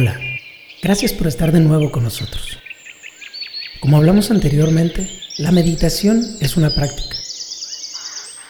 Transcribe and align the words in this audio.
Hola, 0.00 0.16
gracias 0.80 1.12
por 1.12 1.26
estar 1.26 1.50
de 1.50 1.58
nuevo 1.58 1.90
con 1.90 2.04
nosotros. 2.04 2.60
Como 3.80 3.96
hablamos 3.96 4.30
anteriormente, 4.30 5.10
la 5.38 5.50
meditación 5.50 6.36
es 6.38 6.56
una 6.56 6.72
práctica. 6.72 7.16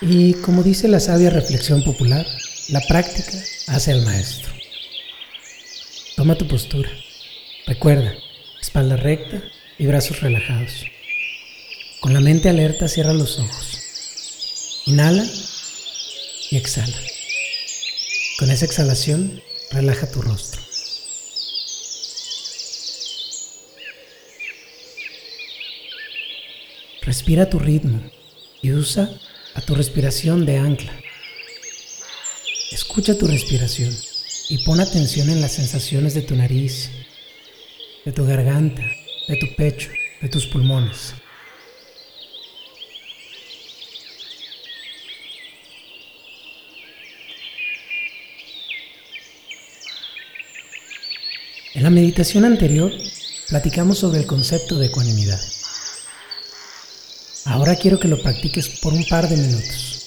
Y 0.03 0.35
como 0.35 0.63
dice 0.63 0.89
la 0.89 1.01
sabia 1.01 1.31
reflexión 1.31 1.83
popular, 1.85 2.27
la 2.69 2.83
práctica 2.83 3.33
hace 3.69 3.93
al 3.93 4.05
maestro. 4.05 4.53
Toma 6.17 6.37
tu 6.37 6.47
postura. 6.47 6.91
Recuerda, 7.67 8.13
espalda 8.61 8.97
recta 8.97 9.43
y 9.79 9.87
brazos 9.87 10.21
relajados. 10.21 10.85
Con 12.01 12.13
la 12.13 12.21
mente 12.21 12.51
alerta 12.51 12.89
cierra 12.89 13.15
los 13.15 13.39
ojos. 13.39 14.83
Inhala 14.85 15.25
y 16.51 16.59
exhala. 16.59 16.99
Con 18.39 18.51
esa 18.51 18.67
exhalación, 18.67 19.43
relaja 19.71 20.11
tu 20.11 20.21
rostro. 20.21 20.68
Respira 27.09 27.49
tu 27.49 27.59
ritmo 27.59 28.03
y 28.61 28.73
usa 28.73 29.09
a 29.55 29.63
tu 29.63 29.75
respiración 29.75 30.45
de 30.45 30.59
ancla. 30.59 30.93
Escucha 32.71 33.17
tu 33.17 33.27
respiración 33.27 33.91
y 34.51 34.59
pon 34.59 34.79
atención 34.79 35.31
en 35.31 35.41
las 35.41 35.53
sensaciones 35.53 36.13
de 36.13 36.21
tu 36.21 36.37
nariz, 36.37 36.91
de 38.05 38.13
tu 38.13 38.27
garganta, 38.27 38.83
de 39.27 39.37
tu 39.37 39.47
pecho, 39.57 39.89
de 40.21 40.29
tus 40.29 40.47
pulmones. 40.49 41.15
En 51.73 51.85
la 51.85 51.89
meditación 51.89 52.45
anterior 52.45 52.93
platicamos 53.49 53.97
sobre 53.97 54.19
el 54.21 54.27
concepto 54.27 54.77
de 54.77 54.89
ecuanimidad. 54.89 55.41
Ahora 57.49 57.77
quiero 57.77 57.99
que 57.99 58.09
lo 58.09 58.21
practiques 58.21 58.69
por 58.69 58.93
un 58.93 59.07
par 59.07 59.27
de 59.27 59.39
minutos. 59.39 60.03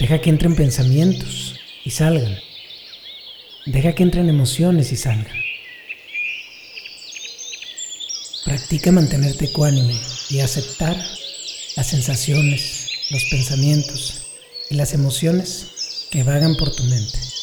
Deja 0.00 0.20
que 0.20 0.30
entren 0.30 0.56
pensamientos 0.56 1.54
y 1.84 1.90
salgan. 1.90 2.36
Deja 3.66 3.94
que 3.94 4.02
entren 4.02 4.28
emociones 4.28 4.90
y 4.90 4.96
salgan. 4.96 5.32
Practica 8.44 8.90
mantenerte 8.90 9.44
ecuánime 9.44 9.94
y 10.28 10.40
aceptar 10.40 10.96
las 11.76 11.86
sensaciones, 11.86 12.88
los 13.10 13.22
pensamientos 13.30 14.26
y 14.70 14.74
las 14.74 14.92
emociones 14.92 16.08
que 16.10 16.24
vagan 16.24 16.56
por 16.56 16.74
tu 16.74 16.82
mente. 16.82 17.33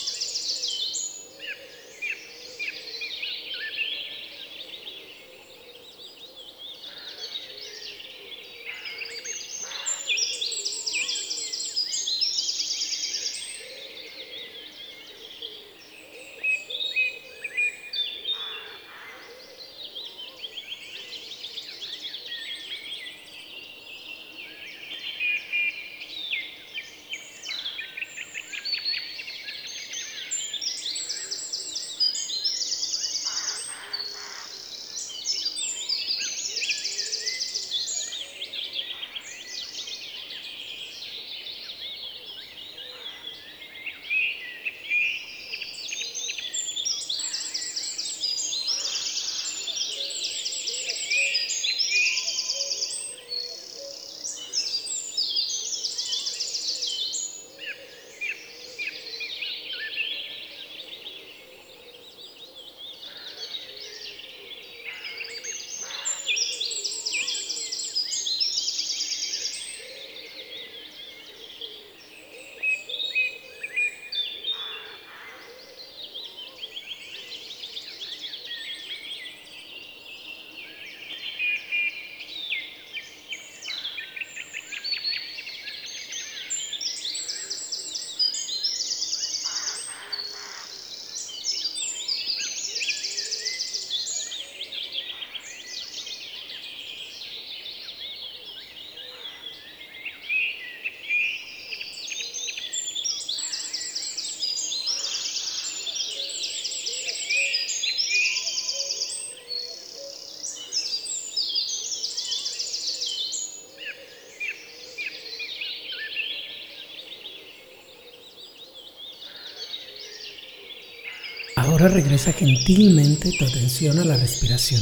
Ahora 121.81 121.95
regresa 121.95 122.31
gentilmente 122.31 123.31
tu 123.39 123.43
atención 123.43 123.97
a 123.97 124.05
la 124.05 124.15
respiración. 124.15 124.81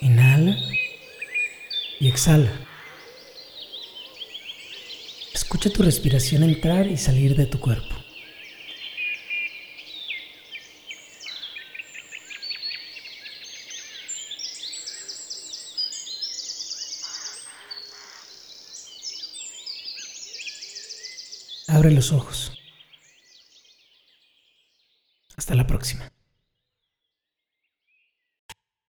Inhala 0.00 0.56
y 2.00 2.08
exhala. 2.08 2.50
Escucha 5.34 5.68
tu 5.68 5.82
respiración 5.82 6.44
entrar 6.44 6.86
y 6.86 6.96
salir 6.96 7.36
de 7.36 7.44
tu 7.44 7.60
cuerpo. 7.60 7.94
Abre 21.68 21.90
los 21.90 22.12
ojos. 22.12 22.59
Hasta 25.40 25.54
la 25.54 25.66
próxima. 25.66 26.12